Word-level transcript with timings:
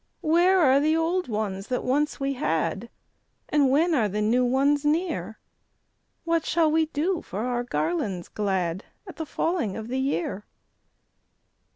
Where 0.23 0.57
are 0.59 0.79
the 0.79 0.97
old 0.97 1.27
ones 1.27 1.67
that 1.67 1.83
once 1.83 2.19
we 2.19 2.33
had, 2.33 2.89
And 3.49 3.69
when 3.69 3.93
are 3.93 4.09
the 4.09 4.19
new 4.19 4.43
ones 4.43 4.83
near? 4.83 5.37
What 6.23 6.43
shall 6.43 6.71
we 6.71 6.87
do 6.87 7.21
for 7.21 7.41
our 7.45 7.63
garlands 7.63 8.27
glad 8.27 8.83
At 9.07 9.17
the 9.17 9.27
falling 9.27 9.77
of 9.77 9.89
the 9.89 9.99
year?" 9.99 10.43